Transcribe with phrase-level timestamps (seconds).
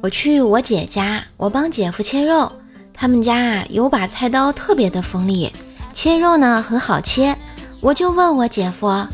[0.00, 2.52] 我去我姐家，我帮姐夫切肉。
[2.94, 5.52] 他们家啊有把菜刀，特别的锋利，
[5.92, 7.36] 切肉呢很好切。
[7.80, 9.08] 我就问我姐夫，我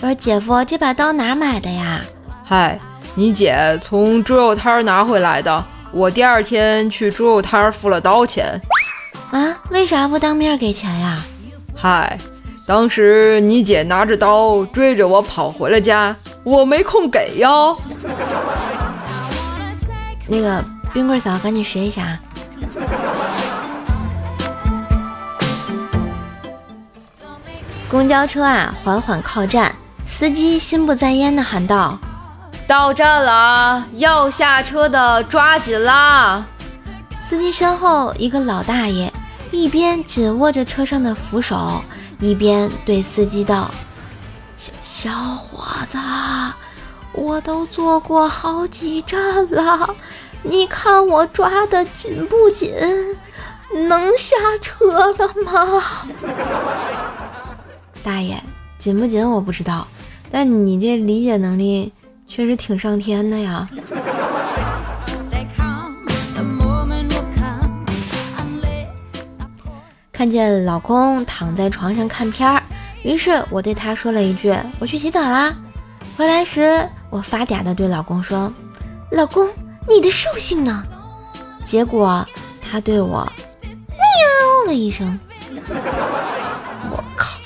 [0.00, 2.02] 说姐夫这把刀哪买的呀？
[2.44, 2.78] 嗨，
[3.14, 5.64] 你姐从猪肉摊拿回来的。
[5.90, 8.60] 我第二天去猪肉摊付了刀钱。
[9.30, 11.24] 啊，为啥不当面给钱呀？
[11.74, 12.18] 嗨，
[12.66, 17.48] 当时你姐拿着刀追着我跑回了家，我没空给呀。
[20.28, 22.18] 那个冰棍嫂，赶紧学一下啊。
[27.88, 31.96] 公交车啊，缓缓靠站，司机心不在焉的喊道
[32.66, 36.44] ：“到站了，要下车的抓紧啦！”
[37.22, 39.12] 司机身后一个老大爷
[39.52, 41.80] 一边紧握着车上的扶手，
[42.20, 43.70] 一边对司机道
[44.58, 45.98] ：“小小伙子，
[47.12, 49.94] 我都坐过好几站了，
[50.42, 52.72] 你看我抓的紧不紧？
[53.88, 55.82] 能下车了吗？”
[58.02, 58.40] 大爷，
[58.78, 59.86] 紧不紧我不知道，
[60.30, 61.92] 但你这理解能力
[62.28, 63.68] 确实挺上天的呀。
[70.12, 72.62] 看见老公躺在床上看片儿，
[73.02, 75.54] 于是我对他说了一句：“我去洗澡啦。”
[76.16, 78.50] 回来时，我发嗲的对老公说
[79.12, 79.46] ：“老公，
[79.88, 80.84] 你的兽性呢？”
[81.64, 82.26] 结果
[82.62, 83.30] 他对我
[83.88, 85.18] 喵了一声。
[86.90, 87.40] 我靠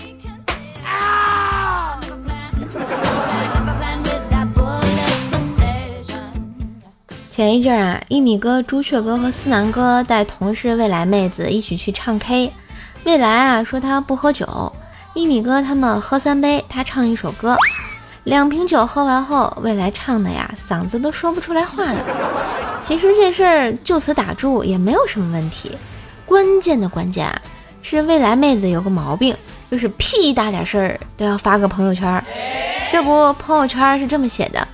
[7.31, 12.53] 前一阵啊，一米哥、朱雀哥和思南哥带同事未来妹子一起去唱 K。
[13.05, 14.71] 未来啊说他不喝酒，
[15.15, 17.57] 一米哥他们喝三杯，他唱一首歌。
[18.25, 21.99] 两瓶酒喝完后，未来唱的呀嗓子都说不出来话了。
[22.81, 25.77] 其实这事儿就此打住也没有什么问题。
[26.27, 27.43] 关键的关键啊，
[27.83, 29.37] 是未来妹子有个毛病，
[29.71, 32.23] 就是屁大点事儿都要发个朋友圈。
[32.91, 34.67] 这不，朋友圈是这么写的。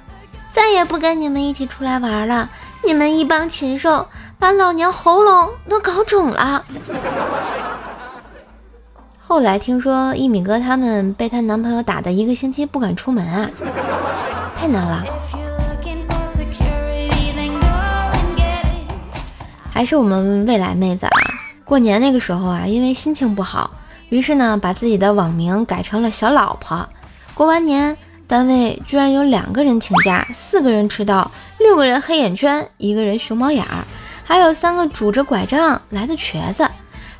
[0.51, 2.49] 再也不跟你们一起出来玩了，
[2.85, 6.65] 你们一帮禽兽，把老娘喉咙都搞肿了。
[9.29, 13.51] 后来听说一米哥他们被她男朋友打的一个星期不敢出门啊，
[14.55, 15.05] 太难了。
[19.73, 21.11] 还是我们未来妹子啊，
[21.65, 23.69] 过年那个时候啊，因为心情不好，
[24.11, 26.89] 于是呢把自己的网名改成了小老婆。
[27.35, 27.97] 过完年。
[28.29, 33.85] 单位居然有两个人请假，四个人迟到，六个人黑眼圈，一个人熊猫眼儿，
[34.25, 36.69] 还有三个拄着拐杖来的瘸子。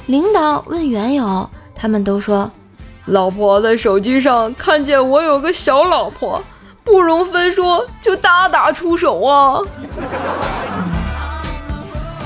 [0.07, 2.51] 领导问缘由，他们都说
[3.07, 6.43] ：“老婆在手机上看见我有个小老婆，
[6.83, 9.61] 不容分说，就大打出手啊！”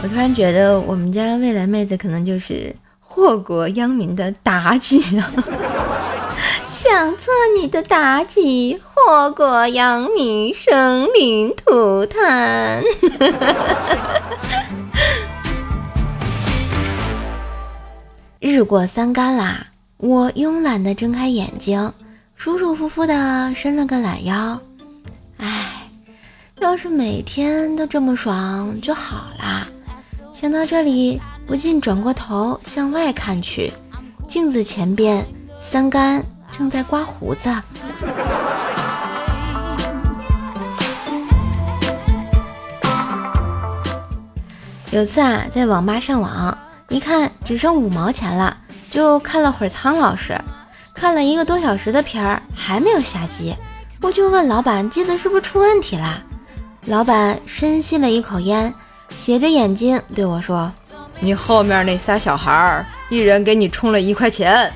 [0.02, 5.30] 我突然觉得我们家未来妹子可能就是祸国殃民的妲己啊。
[6.64, 12.82] 想做你的妲己，祸国殃民，生灵涂炭。
[18.50, 19.64] 日过三竿啦，
[19.98, 21.92] 我慵懒的睁开眼睛，
[22.34, 24.60] 舒舒服服的伸了个懒腰。
[25.36, 25.88] 唉，
[26.60, 29.66] 要是每天都这么爽就好啦。
[30.32, 33.72] 想到这里，不禁转过头向外看去，
[34.26, 35.24] 镜子前边
[35.60, 36.24] 三竿。
[36.50, 37.48] 正在刮胡子。
[44.90, 46.58] 有次啊，在网吧上网，
[46.90, 48.56] 一看只剩五毛钱了，
[48.90, 50.36] 就看了会儿苍老师，
[50.92, 53.54] 看了一个多小时的片儿，还没有下机，
[54.02, 56.22] 我就问老板机子是不是出问题了。
[56.86, 58.74] 老板深吸了一口烟，
[59.08, 60.72] 斜着眼睛对我说
[61.20, 64.72] ：“你后面那仨小孩儿，一人给你充了一块钱。”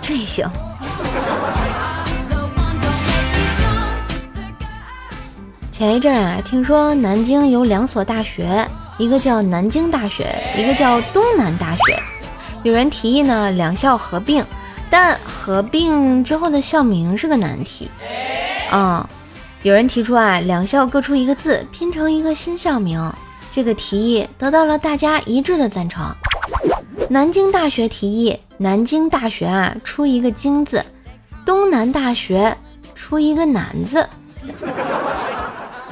[0.00, 0.48] 这行。
[5.80, 8.68] 前一阵啊，听说南京有两所大学，
[8.98, 11.80] 一个叫南京大学，一个叫东南大学。
[12.62, 14.44] 有人提议呢，两校合并，
[14.90, 17.90] 但合并之后的校名是个难题。
[18.70, 19.08] 啊，
[19.62, 23.10] 有人提出啊，两校各出一个字，拼成一个新校名。
[23.50, 26.14] 这个提议得到了大家一致的赞成。
[27.08, 28.38] 南京大学提议。
[28.58, 30.80] 南京大学啊，出一个京字；
[31.46, 32.54] 东南大学
[32.94, 34.06] 出一个南字。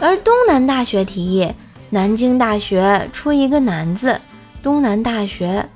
[0.00, 1.52] 而东南大学提议
[1.90, 4.20] 南京大学出一个南字
[4.62, 5.68] 东南大学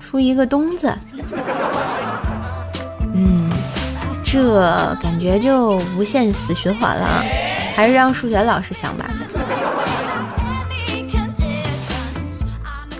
[0.00, 0.96] 出一个东字。
[3.14, 3.50] 嗯
[4.24, 7.24] 这感觉就无限死循环了啊
[7.74, 9.10] 还是让数学老师想吧。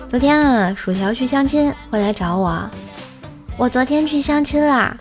[0.07, 2.69] 昨天啊薯条去相亲会来找我。
[3.57, 4.95] 我昨天去相亲啦。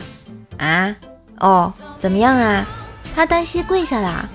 [0.59, 0.95] 啊？
[1.39, 2.65] 哦怎么样啊？
[3.15, 4.29] 他单膝跪下啦。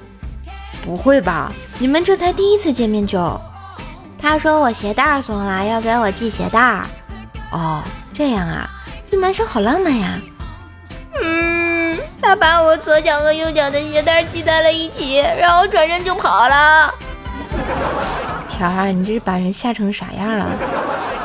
[0.86, 1.52] 不会吧？
[1.80, 3.42] 你们这才第一次见面就？
[4.18, 6.82] 他说我鞋带松了，要给我系鞋带。
[7.52, 7.82] 哦，
[8.14, 8.70] 这样啊，
[9.10, 10.20] 这男生好浪漫呀。
[11.22, 16.94] 嗯，他把我左脚和右脚的鞋带系在了一起，然后转身就跑了。
[18.50, 20.46] 条儿，你这是把人吓成啥样了？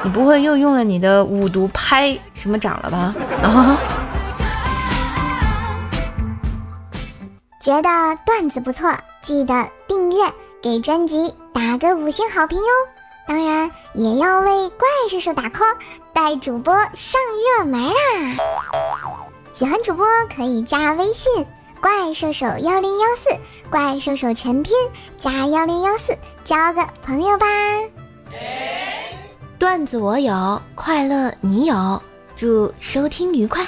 [0.03, 3.15] 你不会又用了你的五毒拍什么掌了吧？
[3.43, 3.77] 啊！
[7.61, 7.89] 觉得
[8.25, 8.91] 段子不错，
[9.31, 10.25] 记得订阅，
[10.61, 12.65] 给专辑打个五星好评哟。
[13.29, 15.77] 当然也要为怪兽手打 call，
[16.13, 17.21] 带主播上
[17.59, 17.95] 热门啦！
[19.53, 20.05] 喜欢主播
[20.35, 21.47] 可以加微信
[21.81, 23.31] 怪兽手幺零幺四，
[23.71, 24.75] 怪兽手全拼
[25.17, 27.47] 加幺零幺四，交个朋友吧。
[29.61, 32.03] 段子我有，快乐你有，
[32.37, 33.65] 祝收听愉快。